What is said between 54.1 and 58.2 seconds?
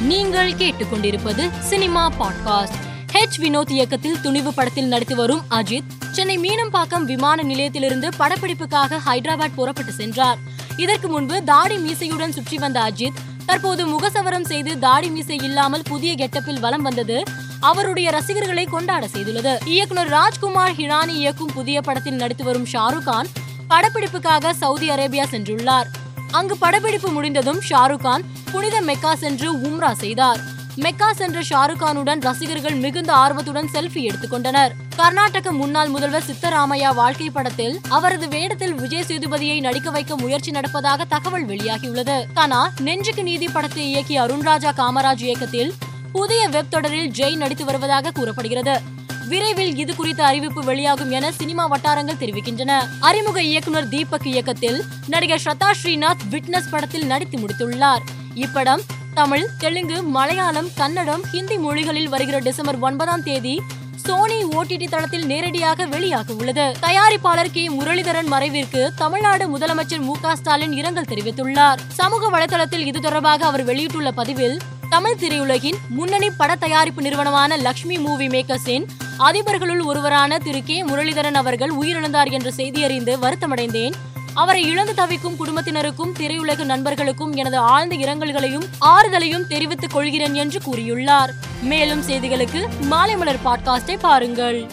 இயக்கத்தில் நடிகர் ஸ்ரதா ஸ்ரீநாத் விட்னஸ் படத்தில் நடித்து முடித்துள்ளார்.